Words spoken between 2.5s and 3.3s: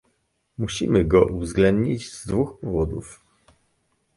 powodów